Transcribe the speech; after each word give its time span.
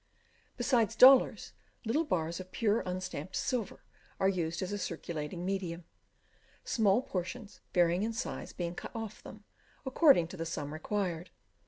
Besides 0.57 0.95
dollars, 0.95 1.53
little 1.85 2.05
bars 2.05 2.39
of 2.39 2.51
pure 2.51 2.79
unstamped 2.87 3.35
silver 3.35 3.83
are 4.19 4.27
used 4.27 4.63
as 4.63 4.71
a 4.71 4.79
circulating 4.79 5.45
medium; 5.45 5.85
small 6.65 7.03
portions, 7.03 7.61
varying 7.71 8.01
in 8.01 8.11
size, 8.11 8.51
being 8.51 8.73
cut 8.73 8.95
off 8.95 9.21
them, 9.21 9.43
according 9.85 10.27
to 10.29 10.37
the 10.37 10.45
sum 10.47 10.73
required. 10.73 11.29